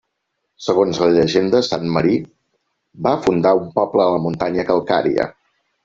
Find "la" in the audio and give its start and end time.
1.03-1.09, 4.17-4.23